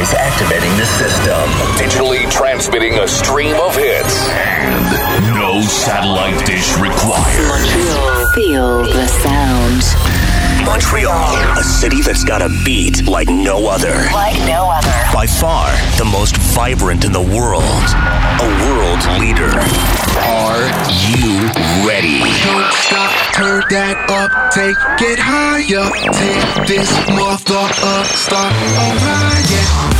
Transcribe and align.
is 0.00 0.14
activating 0.14 0.74
the 0.78 0.86
system. 0.86 1.50
Digitally 1.76 2.30
transmitting 2.30 2.98
a 2.98 3.06
stream 3.06 3.54
of 3.56 3.76
hits. 3.76 4.28
And 4.30 5.26
no 5.34 5.60
satellite 5.60 6.46
dish 6.46 6.74
required. 6.78 7.60
Montreal. 7.60 8.26
Feel 8.32 8.82
the 8.84 9.06
sound. 9.06 10.09
Montreal, 10.64 11.34
a 11.58 11.62
city 11.62 12.00
that's 12.02 12.24
got 12.24 12.42
a 12.42 12.48
beat 12.64 13.06
like 13.06 13.28
no 13.28 13.68
other. 13.68 14.08
Like 14.12 14.38
no 14.46 14.70
other. 14.70 14.90
By 15.12 15.26
far, 15.26 15.70
the 15.98 16.04
most 16.04 16.36
vibrant 16.36 17.04
in 17.04 17.12
the 17.12 17.20
world. 17.20 17.62
A 17.64 18.48
world 18.64 19.04
leader. 19.20 19.50
Are 20.26 20.66
you 21.12 21.48
ready? 21.86 22.20
Don't 22.44 22.72
stop, 22.72 23.12
turn 23.34 23.62
that 23.70 23.96
up, 24.10 24.30
take 24.52 24.76
it 25.00 25.18
higher. 25.18 25.90
Take 26.12 26.66
this 26.68 26.90
mother 27.08 27.68
up, 27.82 28.06
start 28.06 28.52
a 28.52 28.54
riot. 29.04 29.90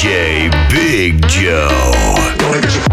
DJ 0.00 0.48
Big 0.70 1.20
Joe. 1.28 2.89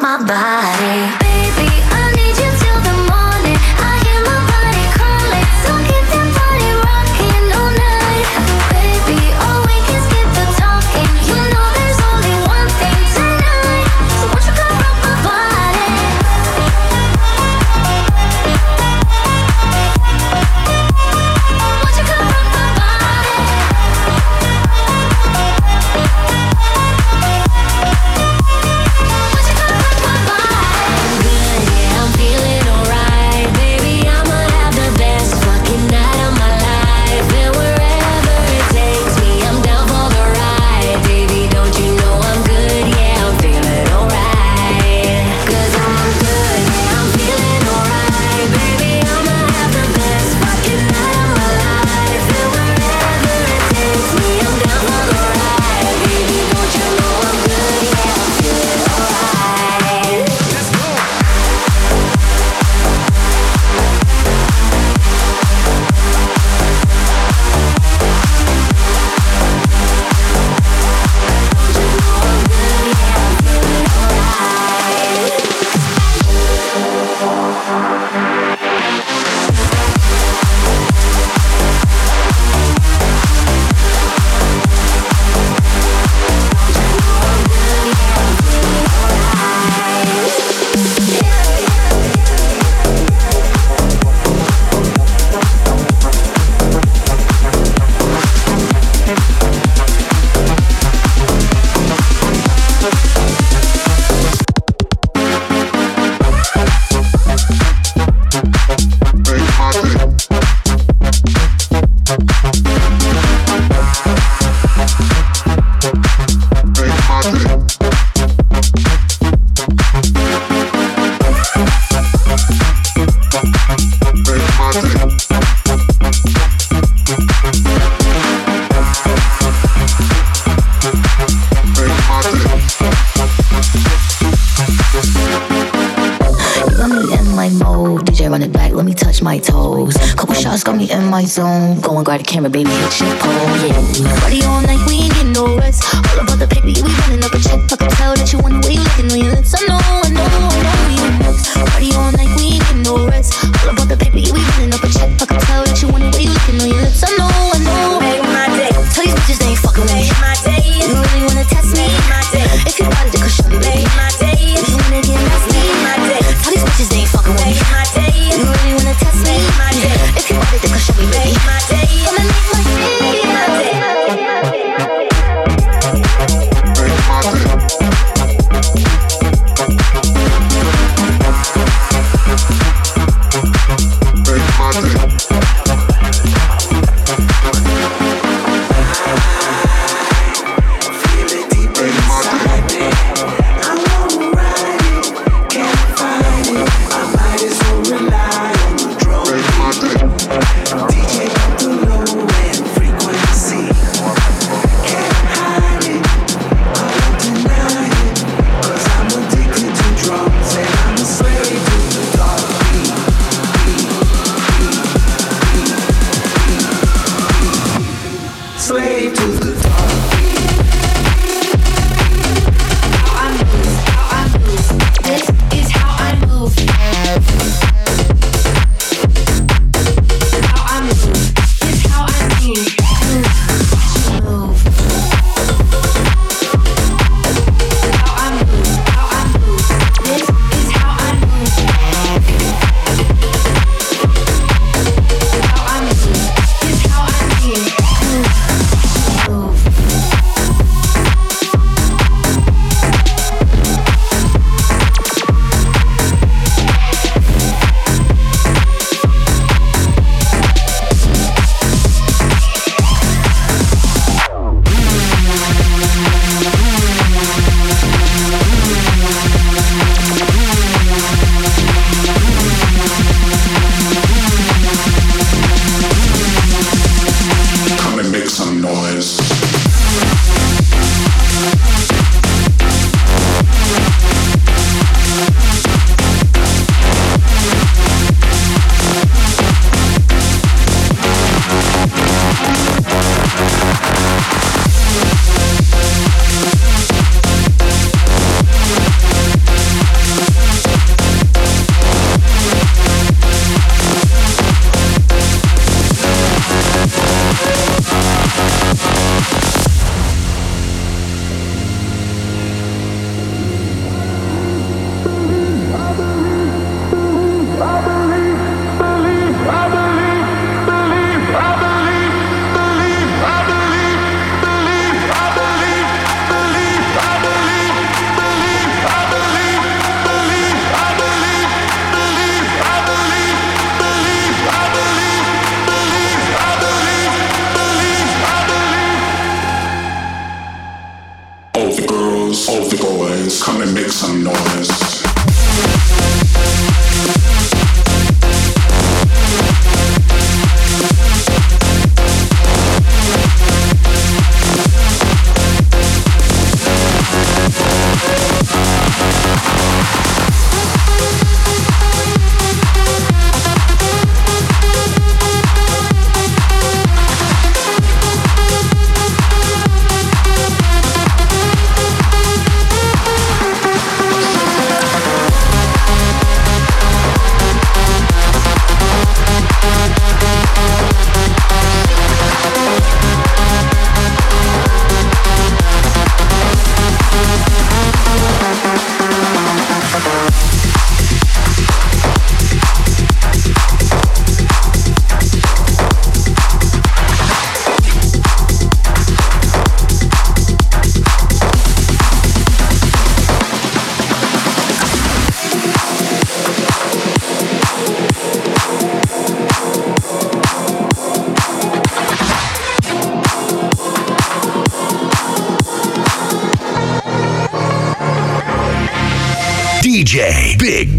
My 0.00 0.18
body? 0.24 1.23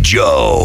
Joe. 0.05 0.64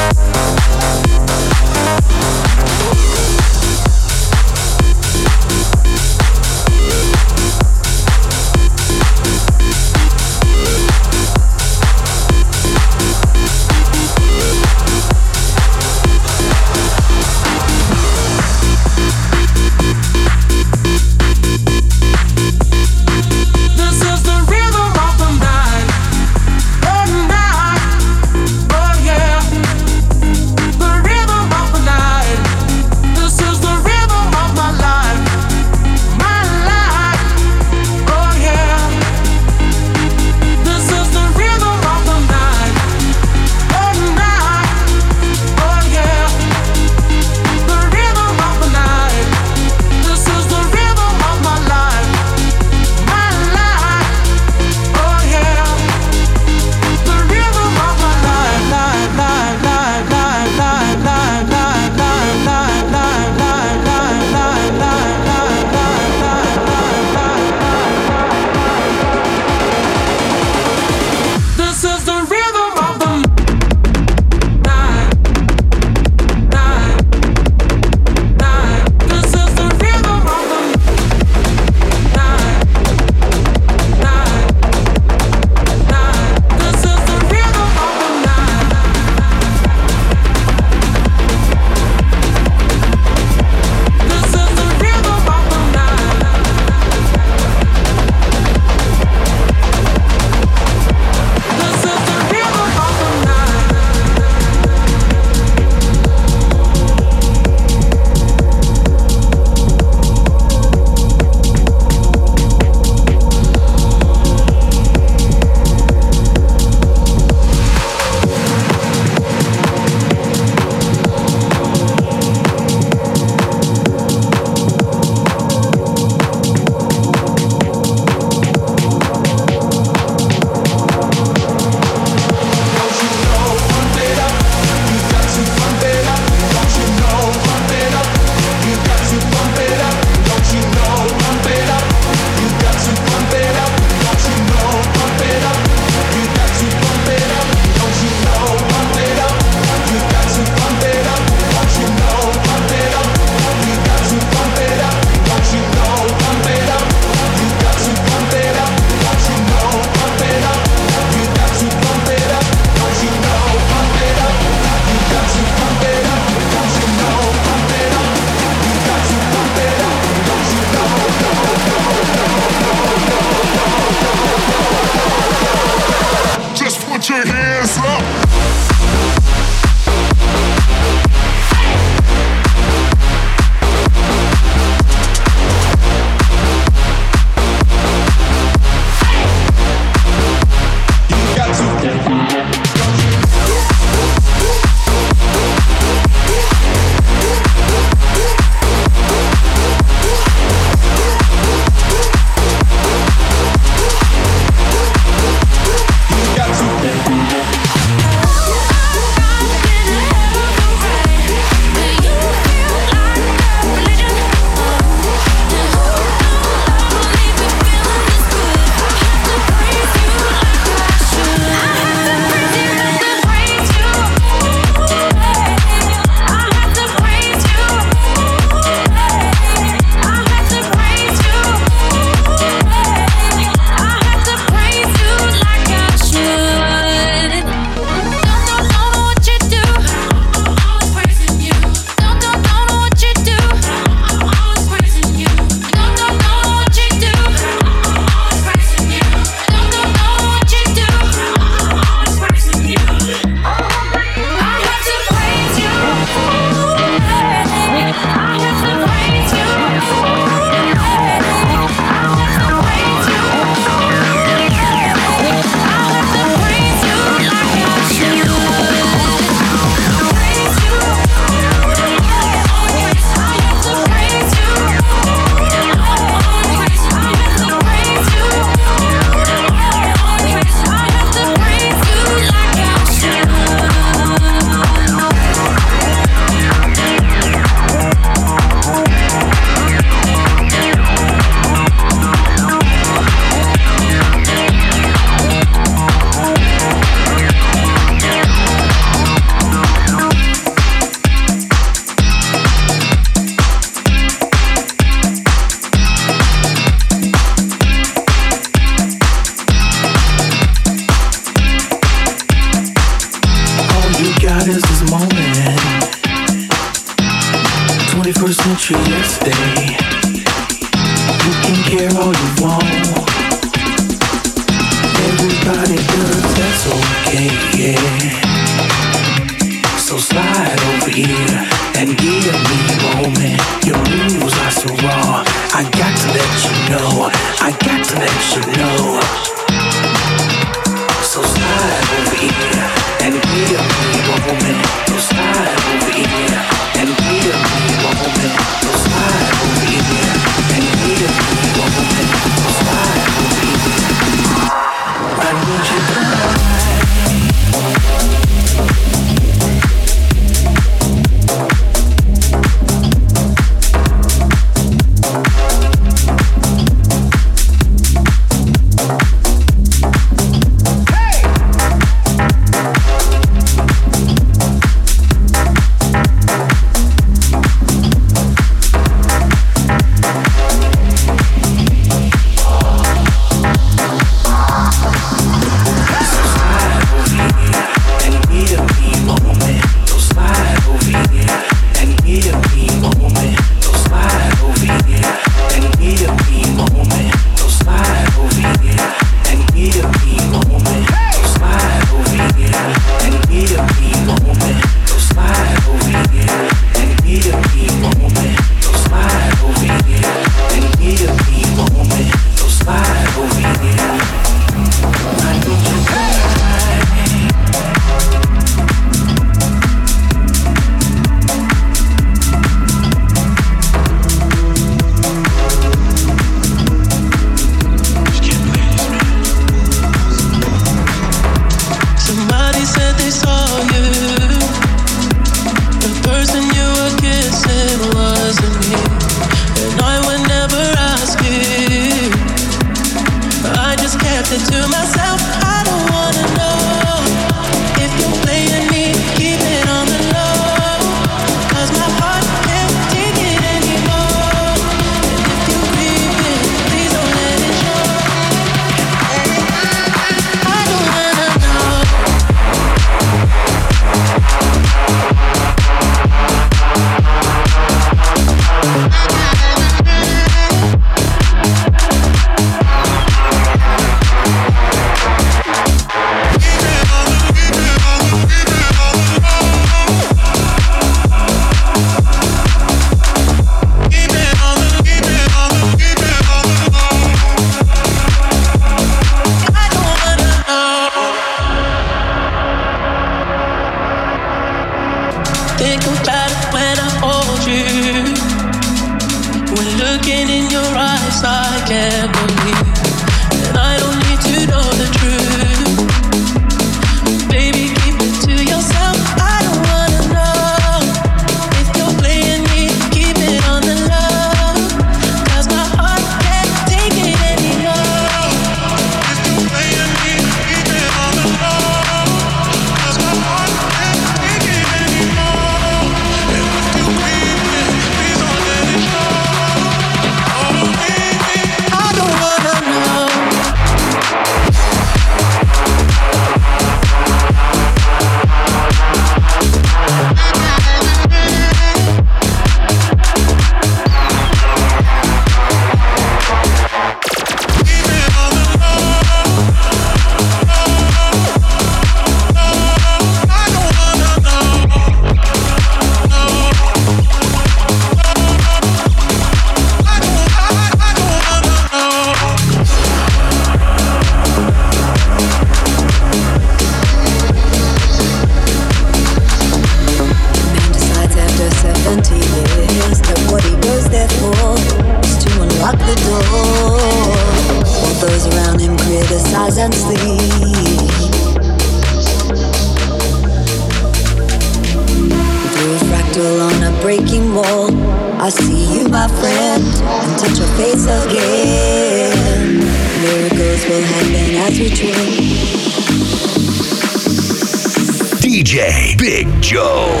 Big 599.51 600.00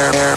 there. 0.00 0.29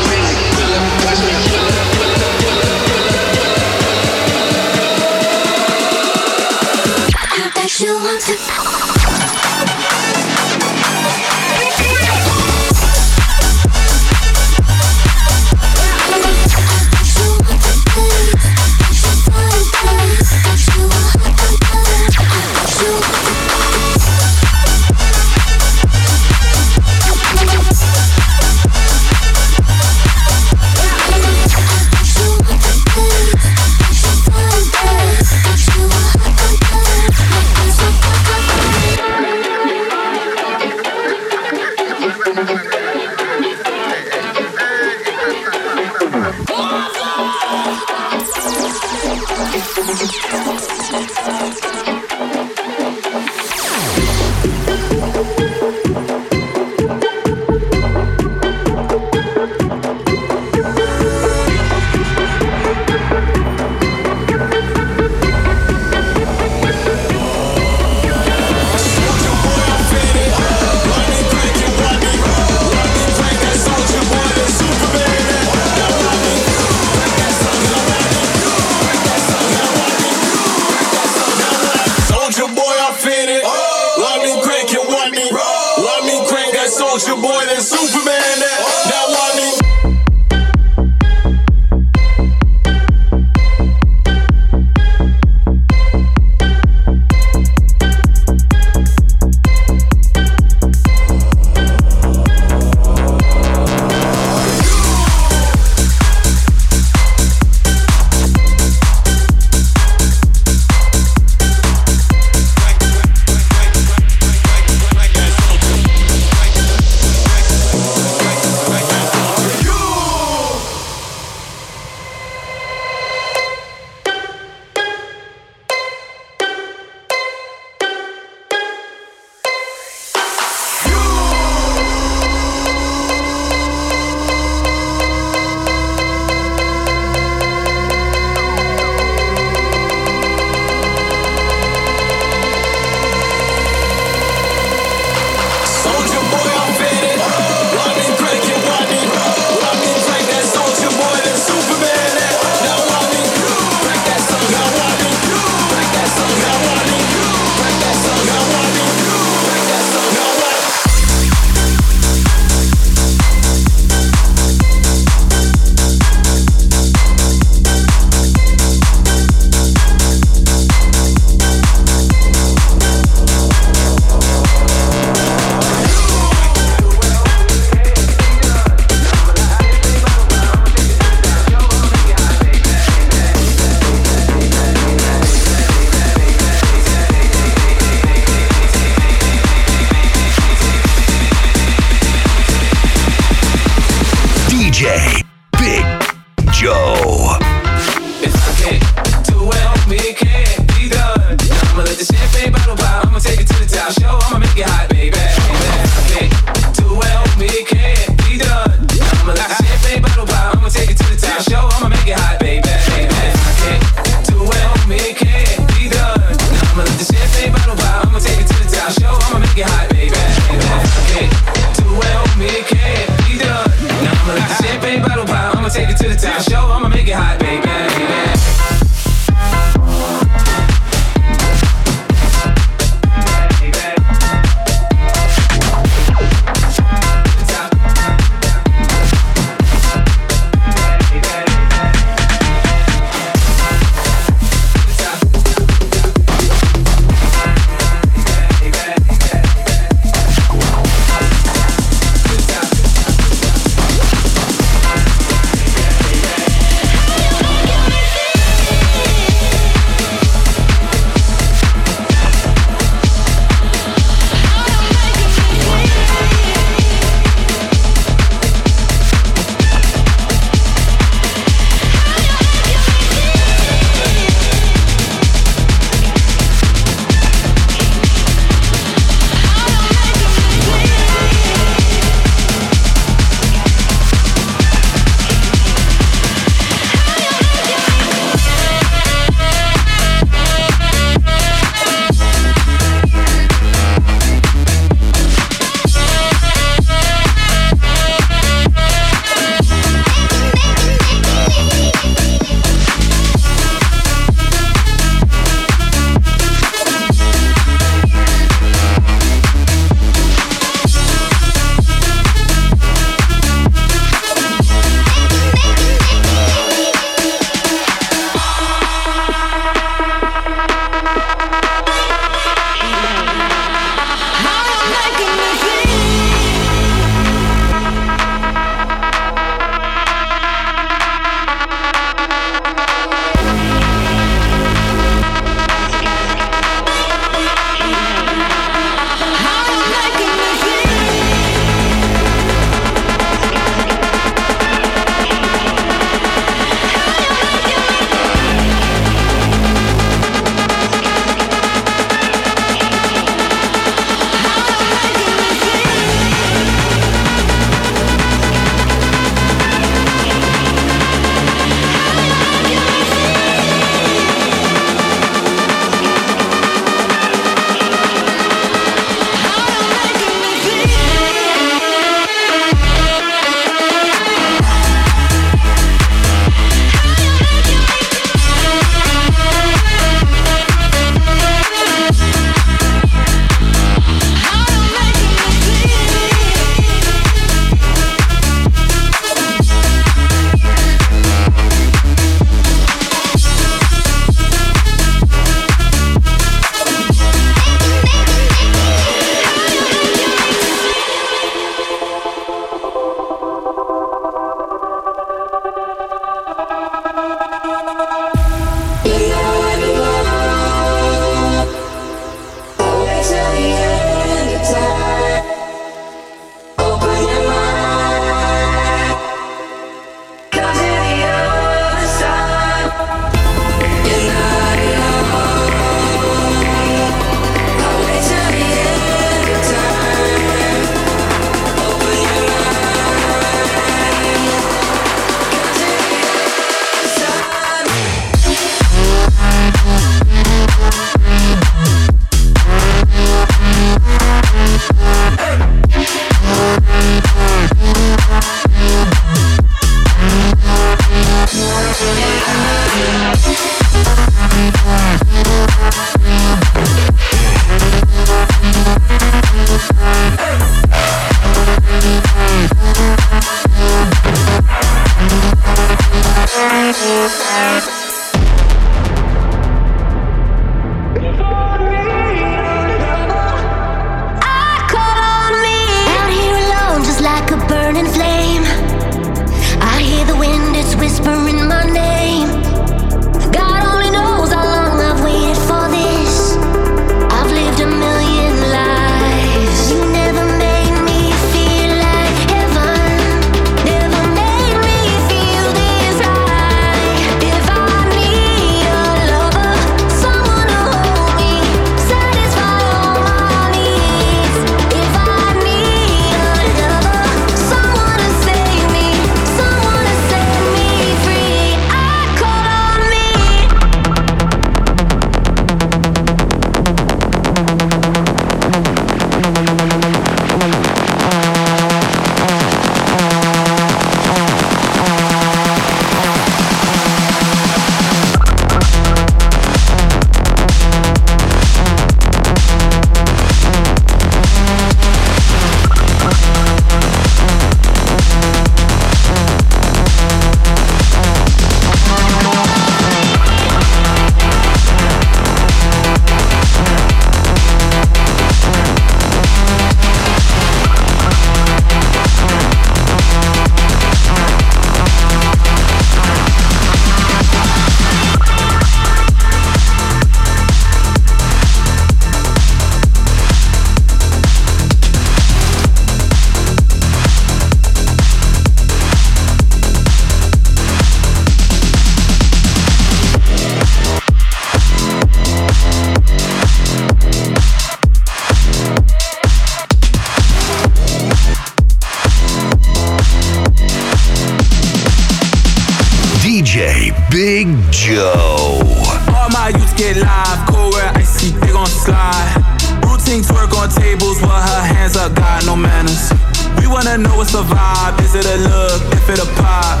With 594.40 594.50
her 594.50 594.82
hands 594.82 595.16
up, 595.16 595.34
got 595.34 595.64
no 595.66 595.76
manners. 595.76 596.32
We 596.80 596.86
wanna 596.86 597.18
know 597.18 597.36
what's 597.36 597.52
the 597.52 597.62
vibe, 597.62 598.20
is 598.24 598.34
it 598.34 598.46
a 598.46 598.56
look, 598.68 599.00
if 599.12 599.28
it 599.28 599.38
a 599.38 599.48
pop? 599.60 600.00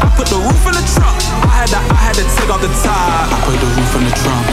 I 0.00 0.08
put 0.16 0.26
the 0.28 0.38
roof 0.38 0.62
in 0.66 0.74
the 0.78 0.84
trunk, 0.94 1.18
I 1.44 1.64
had 1.64 1.68
to, 1.74 1.78
I 1.78 2.00
had 2.08 2.16
to 2.16 2.24
take 2.36 2.50
off 2.50 2.60
the 2.60 2.72
top. 2.82 3.28
I 3.30 3.38
put 3.46 3.58
the 3.58 3.66
roof 3.66 3.92
in 3.98 4.04
the 4.08 4.14
trunk, 4.22 4.46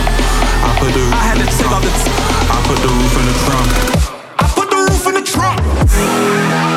I 0.66 0.70
put 0.80 0.92
the 0.94 1.04
I 1.14 1.24
had 1.30 1.38
to 1.40 1.48
take 1.58 1.72
off 1.72 1.84
the 1.84 1.94
top. 2.04 2.28
I 2.50 2.58
put 2.68 2.80
the 2.82 2.90
roof 2.90 3.16
in 3.20 3.26
the 3.26 3.36
trunk. 3.46 3.70
I 4.40 4.46
put 4.56 4.70
the 4.70 4.78
roof 4.78 5.08
in 5.08 5.14
the 5.16 5.24
trunk. 5.24 6.76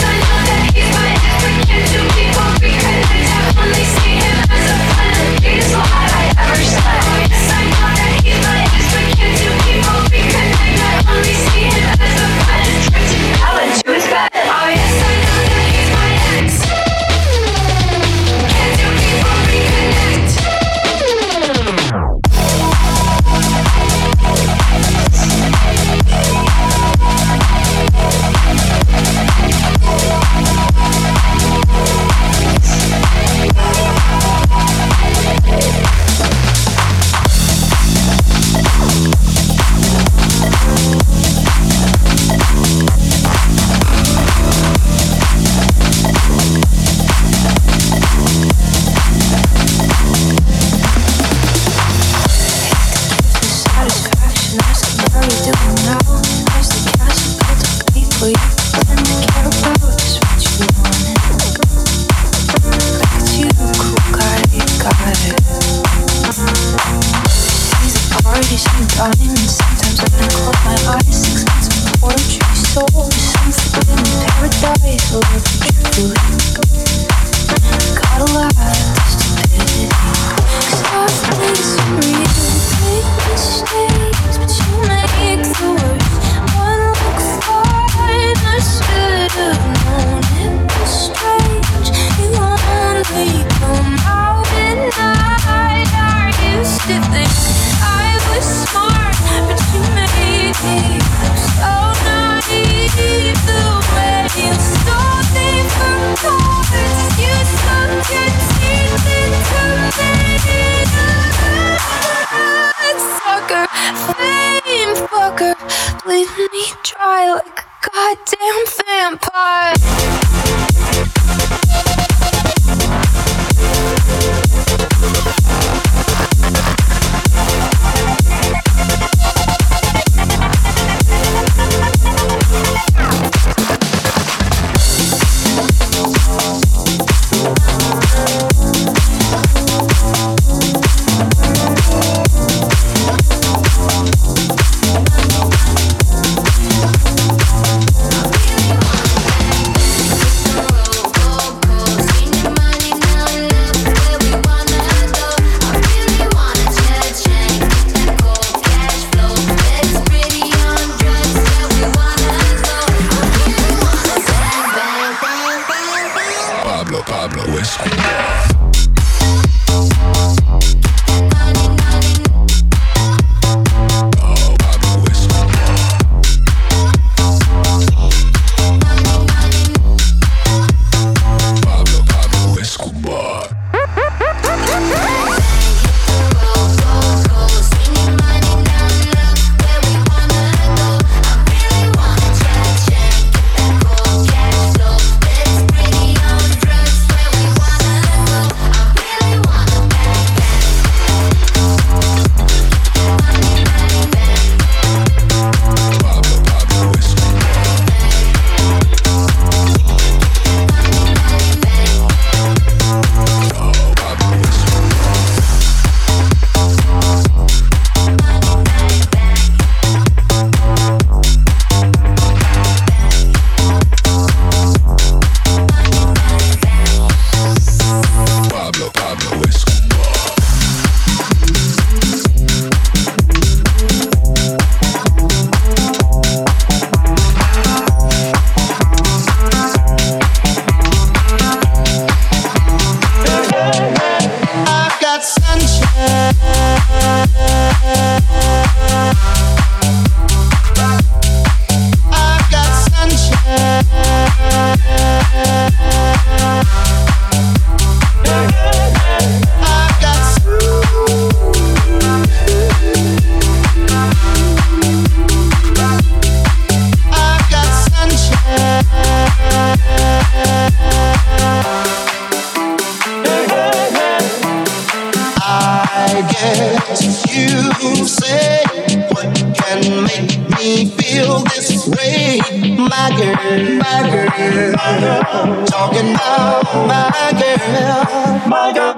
Talking 285.31 286.13
about 286.13 286.63
my 286.87 287.31
girl. 287.39 288.49
My 288.49 288.73
girl. 288.73 288.95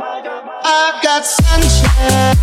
I've 0.64 1.04
got 1.04 1.24
sunshine. 1.26 2.34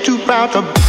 too 0.00 0.18
proud 0.24 0.50
to 0.52 0.79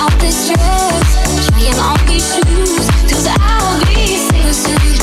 out 0.00 0.18
this 0.18 0.48
dress, 0.48 1.48
trying 1.48 1.78
on 1.78 1.98
these 2.06 2.34
shoes, 2.34 2.86
cause 3.10 3.26
I'll 3.38 3.80
be 3.86 4.16
single 4.16 4.54
soon. 4.54 4.99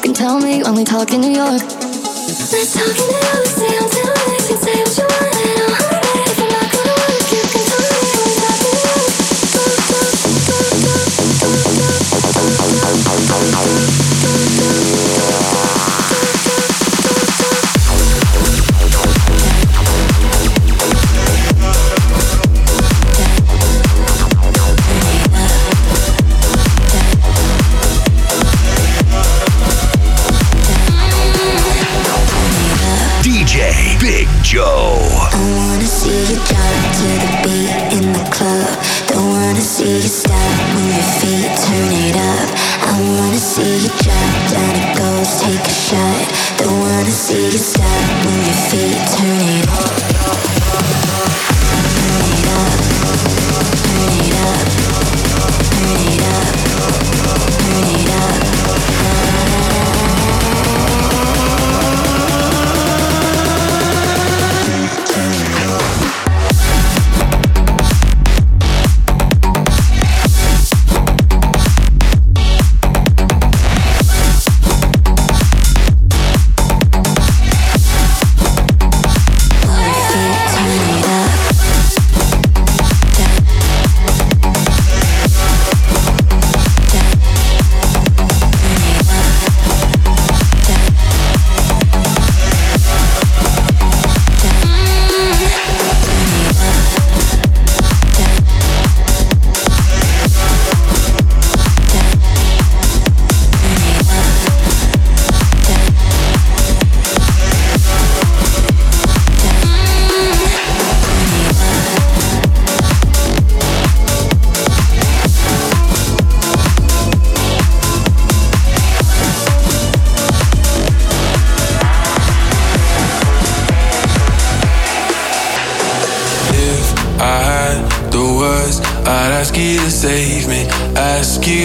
can 0.00 0.14
tell 0.14 0.40
me 0.40 0.62
when 0.62 0.74
we 0.74 0.84
talk 0.84 1.12
in 1.12 1.20
New 1.20 1.30
York. 1.30 1.60
Let's 1.60 2.72
talk 2.74 2.88
in 2.88 3.06
New 3.06 3.54
York. 3.54 3.59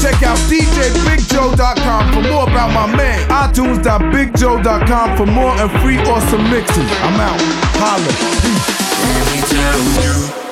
Check 0.00 0.22
out 0.22 0.38
DJBiGJo.com 0.46 2.12
for 2.12 2.22
more 2.28 2.44
about 2.44 2.72
my 2.72 2.86
man. 2.96 3.28
iTunes.BiGJo.com 3.28 5.16
for 5.16 5.26
more 5.26 5.50
and 5.58 5.70
free 5.80 5.98
awesome 6.08 6.48
mixes. 6.50 6.90
I'm 7.02 7.18
out. 7.18 7.40
Holla. 7.80 8.12
Peace. 8.42 8.68
Let 9.02 9.24
me 9.32 9.40
tell 9.48 10.42
you. 10.42 10.47